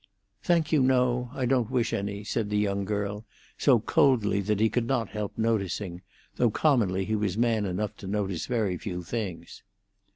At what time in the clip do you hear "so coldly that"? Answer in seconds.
3.55-4.59